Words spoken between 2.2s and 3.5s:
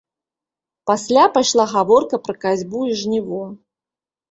пра касьбу і жніво.